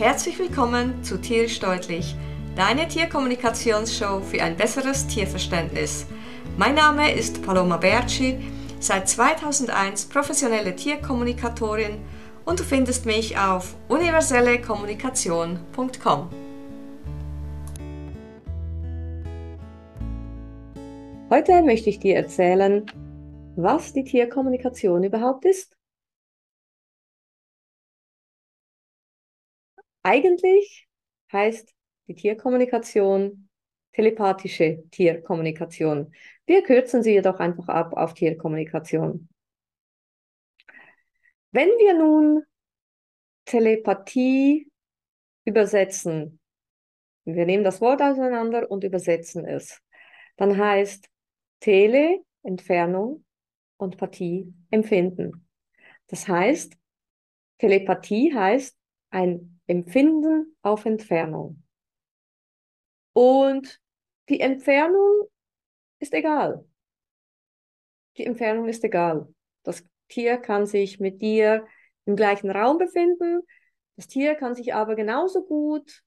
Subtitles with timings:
[0.00, 2.16] Herzlich willkommen zu Tierisch Deutlich,
[2.56, 6.06] deine Tierkommunikationsshow für ein besseres Tierverständnis.
[6.56, 8.38] Mein Name ist Paloma Berci,
[8.78, 11.98] seit 2001 professionelle Tierkommunikatorin
[12.46, 16.30] und du findest mich auf universellekommunikation.com.
[21.28, 22.86] Heute möchte ich dir erzählen,
[23.54, 25.76] was die Tierkommunikation überhaupt ist.
[30.02, 30.88] Eigentlich
[31.32, 31.74] heißt
[32.08, 33.48] die Tierkommunikation
[33.92, 36.14] telepathische Tierkommunikation.
[36.46, 39.28] Wir kürzen sie jedoch einfach ab auf Tierkommunikation.
[41.52, 42.44] Wenn wir nun
[43.44, 44.70] Telepathie
[45.44, 46.38] übersetzen,
[47.24, 49.80] wir nehmen das Wort auseinander und übersetzen es,
[50.36, 51.08] dann heißt
[51.58, 53.24] Tele Entfernung
[53.76, 55.46] und Pathie Empfinden.
[56.06, 56.76] Das heißt,
[57.58, 58.76] Telepathie heißt
[59.10, 61.62] ein Empfinden auf Entfernung.
[63.12, 63.80] Und
[64.28, 65.28] die Entfernung
[66.00, 66.68] ist egal.
[68.16, 69.32] Die Entfernung ist egal.
[69.62, 71.66] Das Tier kann sich mit dir
[72.04, 73.42] im gleichen Raum befinden.
[73.94, 76.02] Das Tier kann sich aber genauso gut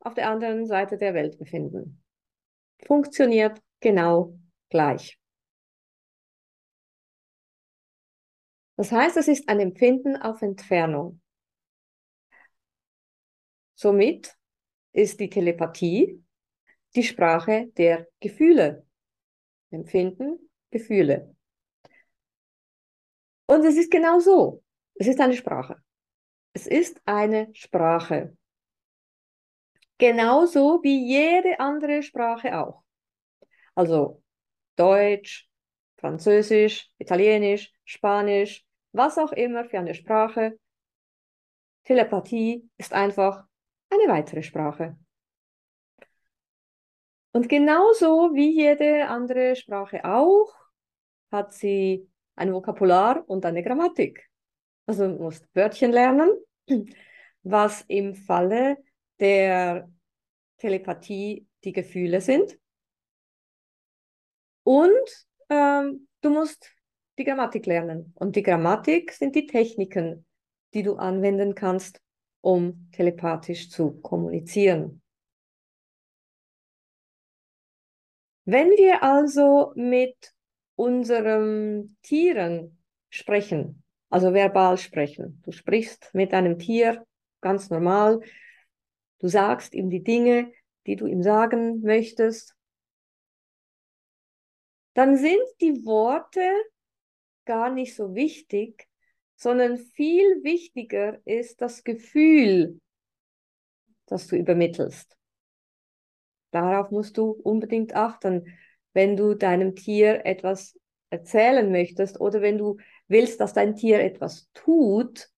[0.00, 2.02] auf der anderen Seite der Welt befinden.
[2.84, 4.36] Funktioniert genau
[4.68, 5.16] gleich.
[8.76, 11.19] Das heißt, es ist ein Empfinden auf Entfernung.
[13.80, 14.36] Somit
[14.92, 16.22] ist die Telepathie
[16.94, 18.86] die Sprache der Gefühle.
[19.70, 21.34] Empfinden, Gefühle.
[23.46, 24.62] Und es ist genau so.
[24.96, 25.82] Es ist eine Sprache.
[26.52, 28.36] Es ist eine Sprache.
[29.96, 32.82] Genauso wie jede andere Sprache auch.
[33.74, 34.22] Also
[34.76, 35.48] Deutsch,
[35.96, 40.58] Französisch, Italienisch, Spanisch, was auch immer für eine Sprache.
[41.84, 43.48] Telepathie ist einfach
[43.90, 44.96] eine weitere Sprache.
[47.32, 50.52] Und genauso wie jede andere Sprache auch,
[51.30, 54.28] hat sie ein Vokabular und eine Grammatik.
[54.86, 56.30] Also du musst Wörtchen lernen,
[57.42, 58.78] was im Falle
[59.20, 59.88] der
[60.58, 62.58] Telepathie die Gefühle sind.
[64.64, 66.72] Und ähm, du musst
[67.18, 68.12] die Grammatik lernen.
[68.16, 70.26] Und die Grammatik sind die Techniken,
[70.74, 72.00] die du anwenden kannst,
[72.40, 75.02] um telepathisch zu kommunizieren.
[78.44, 80.34] Wenn wir also mit
[80.74, 82.78] unseren Tieren
[83.10, 87.06] sprechen, also verbal sprechen, du sprichst mit einem Tier
[87.40, 88.20] ganz normal,
[89.20, 90.52] du sagst ihm die Dinge,
[90.86, 92.56] die du ihm sagen möchtest,
[94.94, 96.50] dann sind die Worte
[97.44, 98.89] gar nicht so wichtig,
[99.40, 102.78] sondern viel wichtiger ist das Gefühl,
[104.04, 105.16] das du übermittelst.
[106.50, 108.58] Darauf musst du unbedingt achten,
[108.92, 112.76] wenn du deinem Tier etwas erzählen möchtest oder wenn du
[113.08, 115.30] willst, dass dein Tier etwas tut,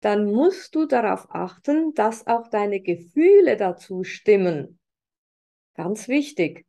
[0.00, 4.80] dann musst du darauf achten, dass auch deine Gefühle dazu stimmen.
[5.74, 6.66] Ganz wichtig.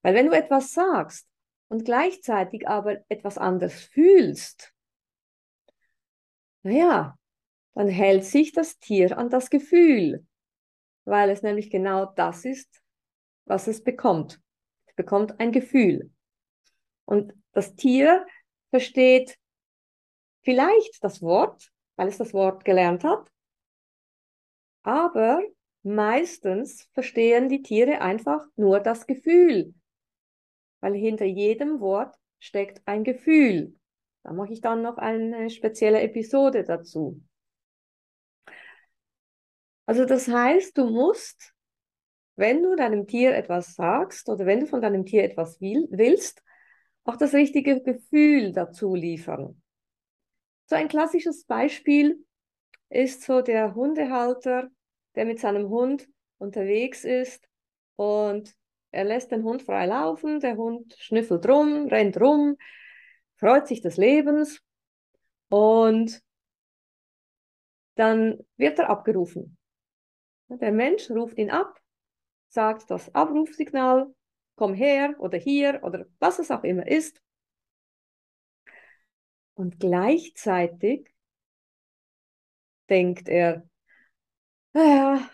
[0.00, 1.28] Weil wenn du etwas sagst
[1.68, 4.72] und gleichzeitig aber etwas anders fühlst,
[6.62, 7.18] naja,
[7.74, 10.26] dann hält sich das Tier an das Gefühl,
[11.04, 12.82] weil es nämlich genau das ist,
[13.46, 14.40] was es bekommt.
[14.86, 16.10] Es bekommt ein Gefühl.
[17.04, 18.26] Und das Tier
[18.70, 19.38] versteht
[20.42, 23.30] vielleicht das Wort, weil es das Wort gelernt hat,
[24.82, 25.42] aber
[25.82, 29.74] meistens verstehen die Tiere einfach nur das Gefühl,
[30.80, 33.79] weil hinter jedem Wort steckt ein Gefühl.
[34.22, 37.22] Da mache ich dann noch eine spezielle Episode dazu.
[39.86, 41.52] Also das heißt, du musst,
[42.36, 46.42] wenn du deinem Tier etwas sagst oder wenn du von deinem Tier etwas will, willst,
[47.04, 49.60] auch das richtige Gefühl dazu liefern.
[50.66, 52.24] So ein klassisches Beispiel
[52.88, 54.68] ist so der Hundehalter,
[55.16, 56.08] der mit seinem Hund
[56.38, 57.48] unterwegs ist
[57.96, 58.54] und
[58.92, 62.56] er lässt den Hund frei laufen, der Hund schnüffelt rum, rennt rum,
[63.40, 64.62] freut sich des Lebens
[65.48, 66.22] und
[67.96, 69.56] dann wird er abgerufen.
[70.48, 71.80] Der Mensch ruft ihn ab,
[72.48, 74.14] sagt das Abrufsignal,
[74.56, 77.20] komm her oder hier oder was es auch immer ist.
[79.54, 81.10] Und gleichzeitig
[82.88, 83.68] denkt er,
[84.72, 85.30] naja,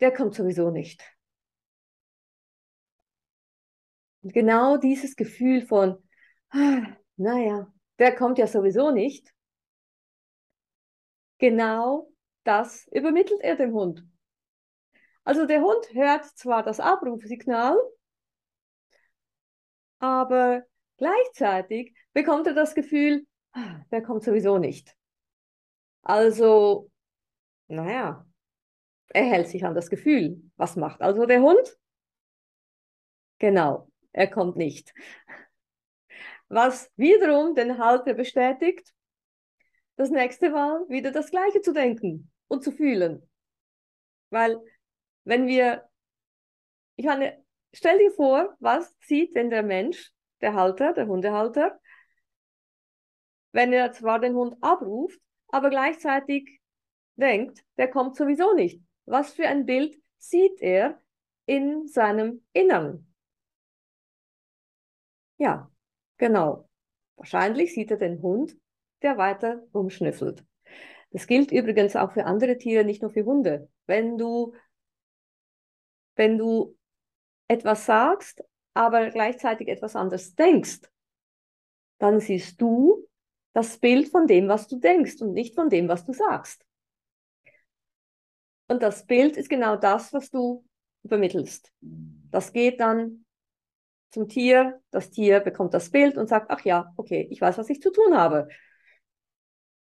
[0.00, 1.02] der kommt sowieso nicht.
[4.22, 6.03] Und genau dieses Gefühl von, ah,
[7.16, 9.32] naja, der kommt ja sowieso nicht,
[11.38, 12.10] genau
[12.44, 14.04] das übermittelt er dem Hund.
[15.24, 17.76] Also der Hund hört zwar das Abrufsignal,
[19.98, 20.62] aber
[20.98, 24.94] gleichzeitig bekommt er das Gefühl, ah, der kommt sowieso nicht.
[26.02, 26.90] Also,
[27.68, 28.26] naja,
[29.08, 30.42] er hält sich an das Gefühl.
[30.56, 31.78] Was macht also der Hund?
[33.38, 34.92] Genau, er kommt nicht.
[36.54, 38.94] Was wiederum den Halter bestätigt,
[39.96, 43.28] das nächste Mal wieder das Gleiche zu denken und zu fühlen.
[44.30, 44.60] Weil
[45.24, 45.82] wenn wir,
[46.94, 50.12] ich meine, stell dir vor, was sieht denn der Mensch,
[50.42, 51.80] der Halter, der Hundehalter,
[53.50, 56.60] wenn er zwar den Hund abruft, aber gleichzeitig
[57.16, 58.80] denkt, der kommt sowieso nicht.
[59.06, 61.02] Was für ein Bild sieht er
[61.46, 63.12] in seinem Innern?
[65.36, 65.73] Ja,
[66.24, 66.66] genau.
[67.16, 68.56] Wahrscheinlich sieht er den Hund,
[69.02, 70.42] der weiter rumschnüffelt.
[71.10, 73.70] Das gilt übrigens auch für andere Tiere, nicht nur für Hunde.
[73.86, 74.54] Wenn du,
[76.16, 76.78] wenn du
[77.46, 78.42] etwas sagst,
[78.72, 80.80] aber gleichzeitig etwas anderes denkst,
[81.98, 83.06] dann siehst du
[83.52, 86.64] das Bild von dem, was du denkst und nicht von dem, was du sagst.
[88.66, 90.64] Und das Bild ist genau das, was du
[91.02, 91.70] übermittelst.
[92.30, 93.23] Das geht dann
[94.14, 97.68] zum Tier, das Tier bekommt das Bild und sagt, ach ja, okay, ich weiß, was
[97.68, 98.48] ich zu tun habe.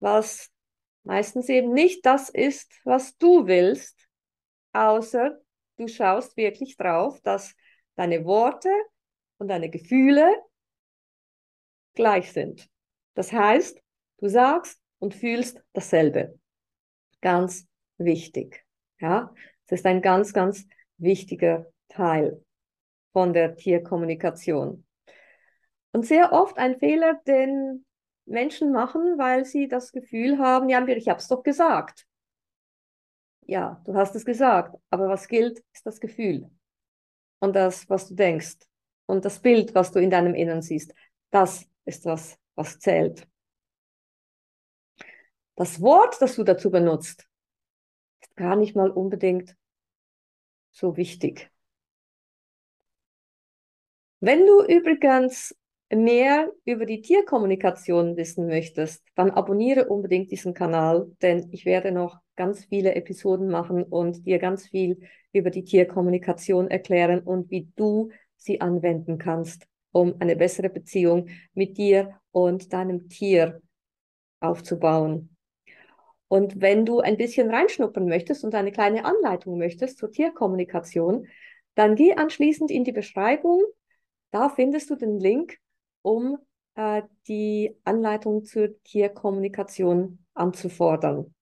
[0.01, 0.51] Was
[1.03, 4.09] meistens eben nicht das ist, was du willst,
[4.73, 5.39] außer
[5.77, 7.55] du schaust wirklich drauf, dass
[7.97, 8.71] deine Worte
[9.37, 10.27] und deine Gefühle
[11.93, 12.69] gleich sind.
[13.13, 13.79] Das heißt,
[14.19, 16.39] du sagst und fühlst dasselbe.
[17.21, 17.67] Ganz
[17.99, 18.65] wichtig.
[19.01, 19.35] Ja,
[19.67, 20.67] das ist ein ganz, ganz
[20.97, 22.44] wichtiger Teil
[23.15, 24.85] von der Tierkommunikation.
[25.93, 27.87] Und sehr oft ein Fehler, den
[28.27, 32.07] Menschen machen, weil sie das Gefühl haben, ja, ich habe es doch gesagt.
[33.47, 36.51] Ja, du hast es gesagt, aber was gilt, ist das Gefühl
[37.39, 38.57] und das, was du denkst
[39.07, 40.93] und das Bild, was du in deinem Innern siehst.
[41.31, 43.29] Das ist das, was zählt.
[45.55, 47.29] Das Wort, das du dazu benutzt,
[48.23, 49.57] ist gar nicht mal unbedingt
[50.73, 51.54] so wichtig.
[54.27, 55.55] Wenn du übrigens
[55.93, 62.21] mehr über die Tierkommunikation wissen möchtest, dann abonniere unbedingt diesen Kanal, denn ich werde noch
[62.35, 64.99] ganz viele Episoden machen und dir ganz viel
[65.35, 71.77] über die Tierkommunikation erklären und wie du sie anwenden kannst, um eine bessere Beziehung mit
[71.77, 73.61] dir und deinem Tier
[74.41, 75.37] aufzubauen.
[76.29, 81.27] Und wenn du ein bisschen reinschnuppern möchtest und eine kleine Anleitung möchtest zur Tierkommunikation,
[81.75, 83.61] dann geh anschließend in die Beschreibung
[84.35, 85.59] da findest du den Link,
[86.03, 86.39] um
[86.75, 91.33] äh, die Anleitung zur Tierkommunikation anzufordern.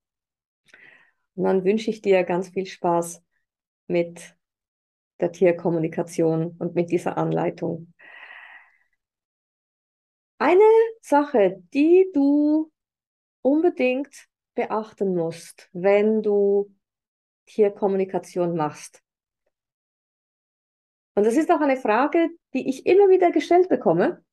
[1.34, 3.22] Und dann wünsche ich dir ganz viel Spaß
[3.86, 4.36] mit
[5.20, 7.94] der Tierkommunikation und mit dieser Anleitung.
[10.36, 10.60] Eine
[11.00, 12.70] Sache, die du
[13.40, 16.70] unbedingt beachten musst, wenn du
[17.46, 19.01] Tierkommunikation machst,
[21.14, 24.24] und das ist auch eine Frage, die ich immer wieder gestellt bekomme,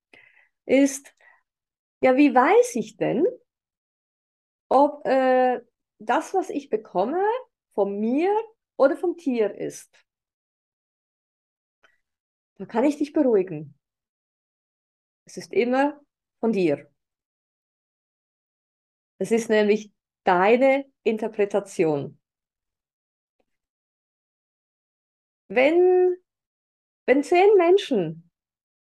[0.65, 1.13] ist,
[2.01, 3.25] ja, wie weiß ich denn,
[4.69, 5.59] ob äh,
[5.99, 7.21] das, was ich bekomme,
[7.73, 8.33] von mir
[8.77, 9.89] oder vom Tier ist?
[12.57, 13.77] Da kann ich dich beruhigen.
[15.25, 15.99] Es ist immer
[16.39, 16.89] von dir.
[19.17, 19.91] Es ist nämlich
[20.23, 22.19] deine Interpretation.
[25.47, 26.17] Wenn
[27.09, 28.29] wenn zehn Menschen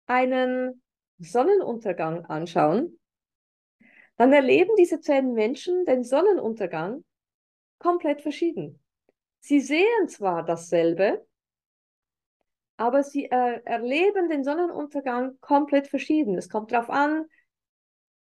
[0.05, 0.83] einen
[1.19, 3.01] Sonnenuntergang anschauen,
[4.19, 7.05] dann erleben diese zehn Menschen den Sonnenuntergang
[7.79, 8.83] komplett verschieden.
[9.41, 11.27] Sie sehen zwar dasselbe,
[12.77, 16.37] aber sie äh, erleben den Sonnenuntergang komplett verschieden.
[16.37, 17.25] Es kommt darauf an,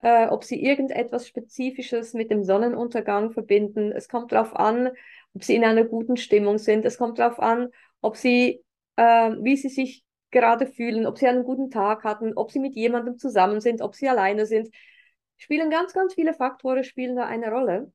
[0.01, 3.91] äh, ob sie irgendetwas Spezifisches mit dem Sonnenuntergang verbinden.
[3.91, 4.91] Es kommt darauf an,
[5.33, 6.85] ob sie in einer guten Stimmung sind.
[6.85, 7.69] Es kommt darauf an,
[8.01, 8.63] ob sie
[8.97, 12.75] äh, wie sie sich gerade fühlen, ob sie einen guten Tag hatten, ob sie mit
[12.75, 14.69] jemandem zusammen sind, ob sie alleine sind.
[15.37, 17.91] Spielen ganz, ganz viele Faktoren spielen da eine Rolle.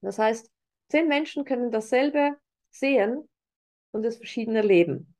[0.00, 0.50] Das heißt,
[0.88, 2.36] zehn Menschen können dasselbe
[2.70, 3.28] sehen
[3.92, 5.14] und es verschieden erleben.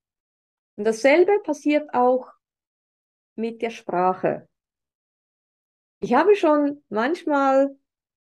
[0.77, 2.31] Und dasselbe passiert auch
[3.37, 4.49] mit der Sprache.
[6.01, 7.77] Ich habe schon manchmal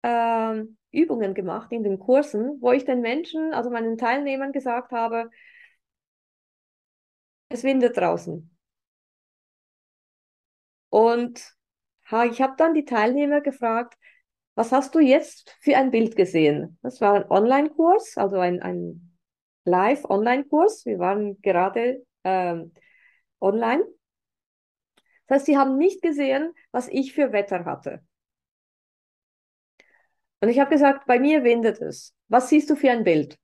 [0.01, 5.29] äh, Übungen gemacht in den Kursen, wo ich den Menschen, also meinen Teilnehmern gesagt habe,
[7.50, 8.50] es windet draußen.
[10.89, 11.56] Und
[12.32, 13.98] ich habe dann die Teilnehmer gefragt,
[14.56, 16.80] was hast du jetzt für ein Bild gesehen?
[16.82, 19.18] Das war ein Online-Kurs, also ein, ein
[19.66, 20.86] Live-Online-Kurs.
[20.86, 22.74] Wir waren gerade ähm,
[23.39, 23.86] online.
[25.27, 28.01] Das heißt, sie haben nicht gesehen, was ich für Wetter hatte.
[30.39, 32.16] Und ich habe gesagt, bei mir windet es.
[32.27, 33.38] Was siehst du für ein Bild?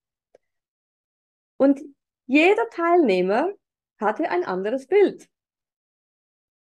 [1.58, 1.82] Und
[2.26, 3.52] jeder Teilnehmer
[4.04, 5.30] hatte ein anderes Bild.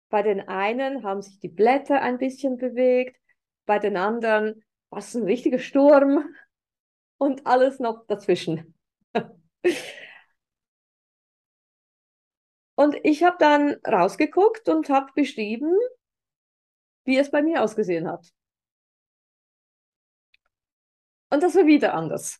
[0.09, 3.19] Bei den einen haben sich die Blätter ein bisschen bewegt,
[3.65, 6.33] bei den anderen war es ein richtiger Sturm
[7.17, 8.75] und alles noch dazwischen.
[12.75, 15.75] Und ich habe dann rausgeguckt und habe beschrieben,
[17.03, 18.25] wie es bei mir ausgesehen hat.
[21.29, 22.39] Und das war wieder anders.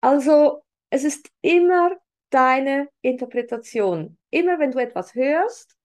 [0.00, 2.00] Also es ist immer
[2.30, 4.18] deine Interpretation.
[4.30, 5.76] Immer wenn du etwas hörst,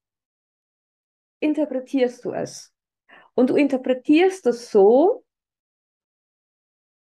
[1.39, 2.73] interpretierst du es.
[3.33, 5.25] Und du interpretierst es so,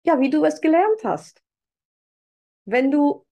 [0.05, 1.43] ja, wie du es gelernt hast.
[2.65, 3.27] Wenn du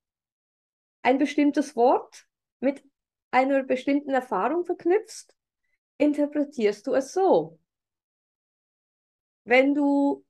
[1.03, 2.27] ein bestimmtes Wort
[2.61, 2.83] mit
[3.31, 5.35] einer bestimmten Erfahrung verknüpfst,
[5.99, 7.59] interpretierst du es so.
[9.45, 10.25] Wenn du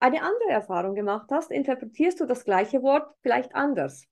[0.00, 4.06] eine andere Erfahrung gemacht hast, interpretierst du das gleiche Wort vielleicht anders.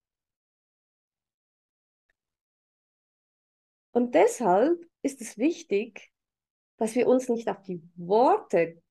[3.93, 6.13] Und deshalb ist es wichtig,
[6.77, 8.83] dass wir uns nicht auf die Worte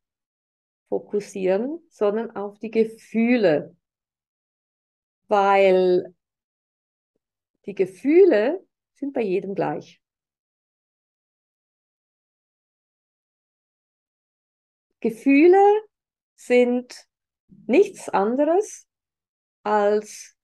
[0.90, 3.76] fokussieren, sondern auf die Gefühle.
[5.28, 6.14] Weil
[7.66, 10.02] die Gefühle sind bei jedem gleich.
[15.00, 15.84] Gefühle
[16.36, 17.08] sind
[17.48, 18.88] nichts anderes
[19.64, 20.36] als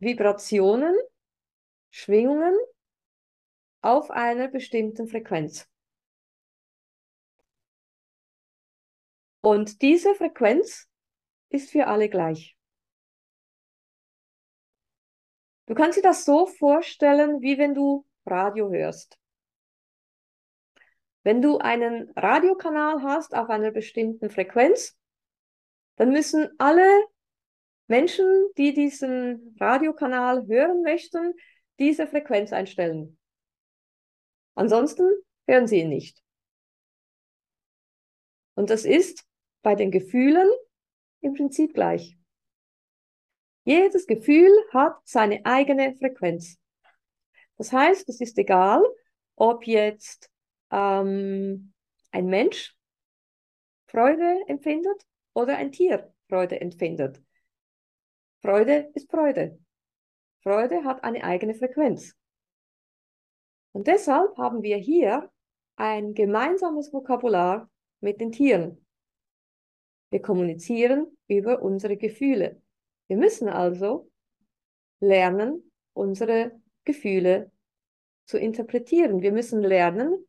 [0.00, 0.94] Vibrationen,
[1.90, 2.56] Schwingungen
[3.80, 5.68] auf einer bestimmten Frequenz.
[9.40, 10.88] Und diese Frequenz
[11.48, 12.56] ist für alle gleich.
[15.66, 19.18] Du kannst dir das so vorstellen, wie wenn du Radio hörst.
[21.22, 24.96] Wenn du einen Radiokanal hast auf einer bestimmten Frequenz,
[25.96, 26.88] dann müssen alle
[27.86, 31.34] Menschen, die diesen Radiokanal hören möchten,
[31.78, 33.18] diese Frequenz einstellen.
[34.58, 35.08] Ansonsten
[35.46, 36.20] hören sie ihn nicht.
[38.56, 39.24] Und das ist
[39.62, 40.50] bei den Gefühlen
[41.20, 42.18] im Prinzip gleich.
[43.62, 46.58] Jedes Gefühl hat seine eigene Frequenz.
[47.56, 48.82] Das heißt, es ist egal,
[49.36, 50.28] ob jetzt
[50.72, 51.72] ähm,
[52.10, 52.76] ein Mensch
[53.86, 57.22] Freude empfindet oder ein Tier Freude empfindet.
[58.42, 59.60] Freude ist Freude.
[60.42, 62.17] Freude hat eine eigene Frequenz.
[63.78, 65.30] Und deshalb haben wir hier
[65.76, 67.70] ein gemeinsames Vokabular
[68.00, 68.84] mit den Tieren.
[70.10, 72.60] Wir kommunizieren über unsere Gefühle.
[73.06, 74.10] Wir müssen also
[74.98, 77.52] lernen, unsere Gefühle
[78.26, 79.22] zu interpretieren.
[79.22, 80.26] Wir müssen lernen,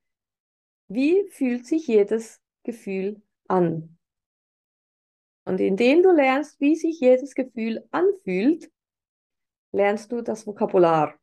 [0.88, 3.98] wie fühlt sich jedes Gefühl an.
[5.46, 8.72] Und indem du lernst, wie sich jedes Gefühl anfühlt,
[9.72, 11.20] lernst du das Vokabular.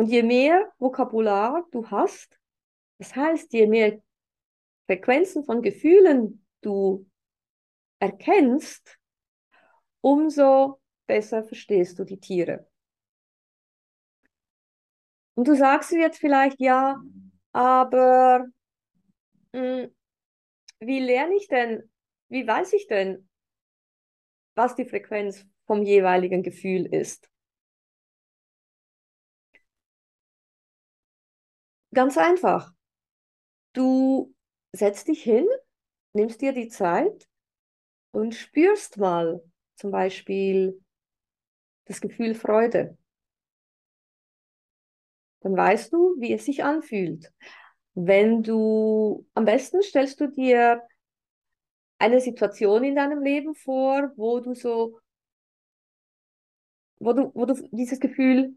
[0.00, 2.40] Und je mehr Vokabular du hast,
[2.96, 4.00] das heißt, je mehr
[4.86, 7.06] Frequenzen von Gefühlen du
[7.98, 8.98] erkennst,
[10.00, 12.66] umso besser verstehst du die Tiere.
[15.34, 16.98] Und du sagst jetzt vielleicht, ja,
[17.52, 18.46] aber
[19.52, 19.96] mh, hm,
[20.78, 21.92] wie lerne ich denn,
[22.30, 23.28] wie weiß ich denn,
[24.54, 27.29] was die Frequenz vom jeweiligen Gefühl ist?
[31.92, 32.72] Ganz einfach.
[33.72, 34.34] Du
[34.72, 35.46] setzt dich hin,
[36.12, 37.28] nimmst dir die Zeit
[38.12, 39.42] und spürst mal,
[39.76, 40.80] zum Beispiel
[41.86, 42.96] das Gefühl Freude.
[45.40, 47.32] Dann weißt du, wie es sich anfühlt.
[47.94, 50.82] Wenn du, am besten stellst du dir
[51.98, 55.00] eine Situation in deinem Leben vor, wo du so,
[56.98, 58.54] wo du, wo du dieses Gefühl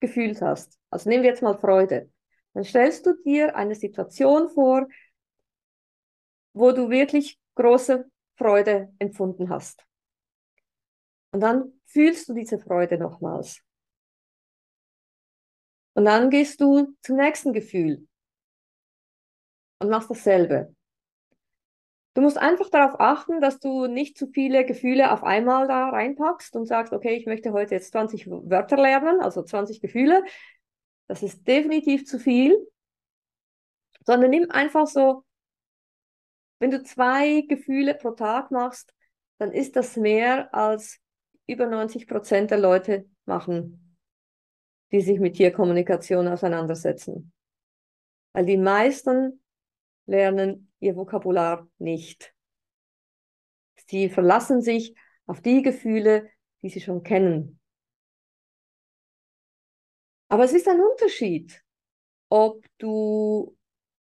[0.00, 0.78] gefühlt hast.
[0.90, 2.10] Also nehmen wir jetzt mal Freude.
[2.54, 4.86] Dann stellst du dir eine Situation vor,
[6.52, 9.84] wo du wirklich große Freude empfunden hast.
[11.32, 13.62] Und dann fühlst du diese Freude nochmals.
[15.94, 18.06] Und dann gehst du zum nächsten Gefühl
[19.78, 20.74] und machst dasselbe.
[22.14, 26.56] Du musst einfach darauf achten, dass du nicht zu viele Gefühle auf einmal da reinpackst
[26.56, 30.24] und sagst, okay, ich möchte heute jetzt 20 Wörter lernen, also 20 Gefühle.
[31.10, 32.56] Das ist definitiv zu viel.
[34.06, 35.24] sondern nimm einfach so,
[36.60, 38.94] wenn du zwei Gefühle pro Tag machst,
[39.38, 41.00] dann ist das mehr als
[41.48, 43.96] über 90 Prozent der Leute machen,
[44.92, 47.32] die sich mit Tierkommunikation auseinandersetzen.
[48.32, 49.42] Weil die meisten
[50.06, 52.32] lernen ihr Vokabular nicht.
[53.88, 54.94] Sie verlassen sich
[55.26, 56.30] auf die Gefühle,
[56.62, 57.59] die sie schon kennen.
[60.30, 61.60] Aber es ist ein Unterschied,
[62.28, 63.56] ob du,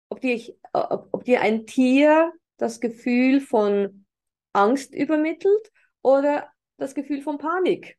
[0.08, 0.40] ob dir,
[0.72, 4.06] ob, ob dir ein Tier das Gefühl von
[4.54, 5.72] Angst übermittelt
[6.04, 7.98] oder das Gefühl von Panik.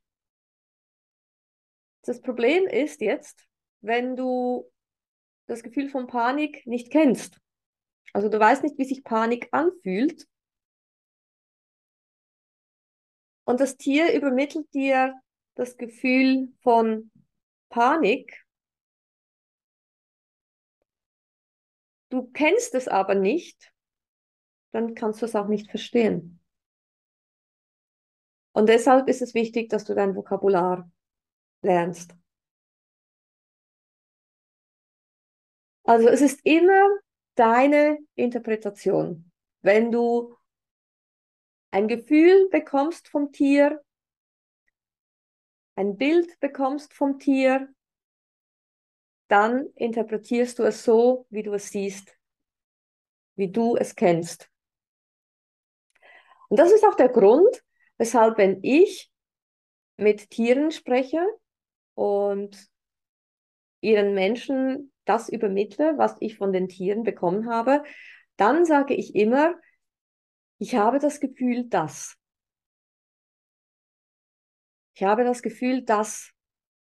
[2.04, 3.44] Das Problem ist jetzt,
[3.80, 4.70] wenn du
[5.46, 7.40] das Gefühl von Panik nicht kennst.
[8.12, 10.28] Also du weißt nicht, wie sich Panik anfühlt.
[13.44, 15.20] Und das Tier übermittelt dir
[15.56, 17.10] das Gefühl von
[17.72, 18.46] Panik.
[22.10, 23.72] Du kennst es aber nicht,
[24.72, 26.40] dann kannst du es auch nicht verstehen.
[28.52, 30.90] Und deshalb ist es wichtig, dass du dein Vokabular
[31.62, 32.14] lernst.
[35.84, 36.86] Also es ist immer
[37.34, 39.30] deine Interpretation.
[39.62, 40.36] Wenn du
[41.70, 43.82] ein Gefühl bekommst vom Tier,
[45.74, 47.68] ein Bild bekommst vom Tier,
[49.28, 52.16] dann interpretierst du es so, wie du es siehst,
[53.36, 54.50] wie du es kennst.
[56.48, 57.64] Und das ist auch der Grund,
[57.96, 59.10] weshalb, wenn ich
[59.96, 61.24] mit Tieren spreche
[61.94, 62.68] und
[63.80, 67.82] ihren Menschen das übermittle, was ich von den Tieren bekommen habe,
[68.36, 69.54] dann sage ich immer,
[70.58, 72.16] ich habe das Gefühl, dass.
[74.94, 76.32] Ich habe das Gefühl, dass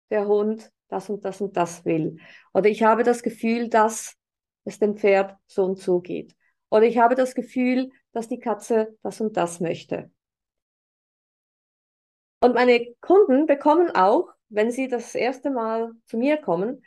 [0.09, 2.17] der Hund das und das und das will.
[2.53, 4.15] Oder ich habe das Gefühl, dass
[4.65, 6.35] es dem Pferd so und so geht.
[6.69, 10.11] Oder ich habe das Gefühl, dass die Katze das und das möchte.
[12.41, 16.83] Und meine Kunden bekommen auch, wenn sie das erste Mal zu mir kommen,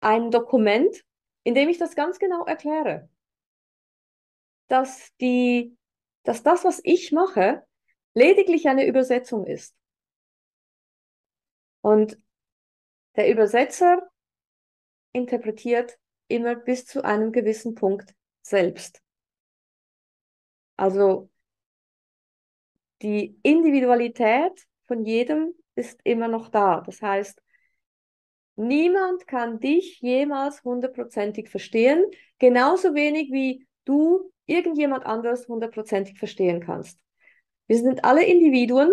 [0.00, 1.04] ein Dokument,
[1.44, 3.08] in dem ich das ganz genau erkläre.
[4.68, 5.76] Dass, die,
[6.24, 7.64] dass das, was ich mache,
[8.14, 9.74] lediglich eine Übersetzung ist.
[11.86, 12.18] Und
[13.14, 14.10] der Übersetzer
[15.12, 15.96] interpretiert
[16.26, 19.00] immer bis zu einem gewissen Punkt selbst.
[20.76, 21.30] Also
[23.02, 26.80] die Individualität von jedem ist immer noch da.
[26.80, 27.40] Das heißt,
[28.56, 32.04] niemand kann dich jemals hundertprozentig verstehen,
[32.40, 36.98] genauso wenig wie du irgendjemand anderes hundertprozentig verstehen kannst.
[37.68, 38.90] Wir sind alle Individuen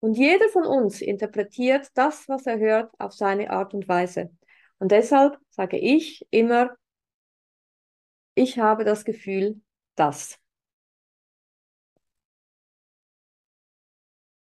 [0.00, 4.30] und jeder von uns interpretiert das, was er hört, auf seine Art und Weise.
[4.78, 6.76] Und deshalb sage ich immer,
[8.34, 9.60] ich habe das Gefühl,
[9.96, 10.38] dass.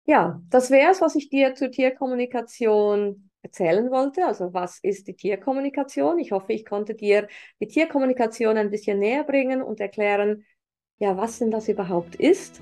[0.06, 4.26] Ja, das wäre es, was ich dir zur Tierkommunikation erzählen wollte.
[4.26, 6.20] Also was ist die Tierkommunikation?
[6.20, 7.28] Ich hoffe, ich konnte dir
[7.60, 10.46] die Tierkommunikation ein bisschen näher bringen und erklären,
[11.00, 12.62] ja, was denn das überhaupt ist.